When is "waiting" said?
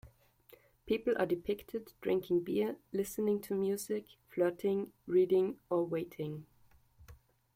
5.85-6.47